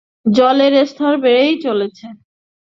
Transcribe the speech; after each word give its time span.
জলর 0.31 0.73
স্তর 0.85 1.13
বেড়েই 1.23 1.55
চলেছে। 1.61 2.05